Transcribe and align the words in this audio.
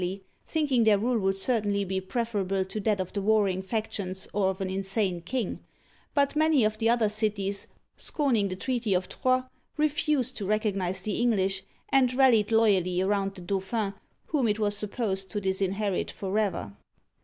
—12 0.01 0.09
C^ 0.09 0.15
\ 0.17 0.17
uigitizea 0.17 0.23
Dy 0.23 0.23
vjiOOQlC 0.23 0.31
l84 0.33 0.41
OLD 0.41 0.45
FRANCE 0.49 0.53
thinking 0.53 0.83
their 0.83 0.97
rule 0.97 1.19
would 1.19 1.35
certainly 1.35 1.85
be 1.85 2.01
preferable 2.01 2.65
to 2.65 2.79
that 2.79 2.99
of 2.99 3.17
warring 3.17 3.61
factions 3.61 4.27
or 4.33 4.49
of 4.49 4.59
an 4.61 4.69
insane 4.71 5.21
king; 5.21 5.59
but 6.15 6.35
many 6.35 6.63
of 6.63 6.77
the 6.79 6.89
other 6.89 7.07
cities, 7.07 7.67
scorning 7.97 8.47
the 8.47 8.55
treaty 8.55 8.95
of 8.95 9.07
Troyes, 9.07 9.43
refused 9.77 10.35
to 10.37 10.45
recognize 10.47 11.03
the 11.03 11.19
English, 11.19 11.61
and 11.89 12.15
rallied 12.15 12.51
loyally 12.51 12.99
around 12.99 13.35
the 13.35 13.41
Dau 13.41 13.59
phin, 13.59 13.93
whom 14.25 14.47
it 14.47 14.57
was 14.57 14.75
supposed 14.75 15.29
to 15.29 15.39
disinherit 15.39 16.09
forever. 16.09 16.75